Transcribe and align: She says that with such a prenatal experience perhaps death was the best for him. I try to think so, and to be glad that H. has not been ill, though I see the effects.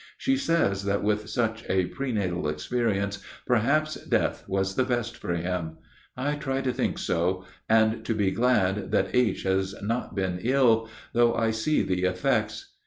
She 0.17 0.35
says 0.35 0.85
that 0.85 1.03
with 1.03 1.29
such 1.29 1.63
a 1.69 1.85
prenatal 1.85 2.47
experience 2.47 3.23
perhaps 3.45 4.03
death 4.03 4.43
was 4.47 4.73
the 4.73 4.83
best 4.83 5.15
for 5.15 5.35
him. 5.35 5.77
I 6.17 6.37
try 6.37 6.61
to 6.61 6.73
think 6.73 6.97
so, 6.97 7.45
and 7.69 8.03
to 8.05 8.15
be 8.15 8.31
glad 8.31 8.89
that 8.89 9.13
H. 9.13 9.43
has 9.43 9.75
not 9.79 10.15
been 10.15 10.39
ill, 10.41 10.89
though 11.13 11.35
I 11.35 11.51
see 11.51 11.83
the 11.83 12.03
effects. 12.05 12.73